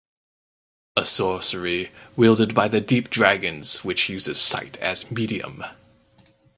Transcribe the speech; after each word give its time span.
A 0.97 1.05
sorcery 1.05 1.91
wielded 2.15 2.55
by 2.55 2.67
the 2.67 2.81
Deep 2.81 3.11
Dragons 3.11 3.83
which 3.83 4.09
uses 4.09 4.39
sight 4.41 4.77
as 4.79 5.11
medium. 5.11 5.63